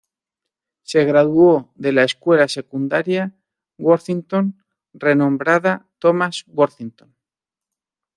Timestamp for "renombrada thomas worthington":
4.93-7.13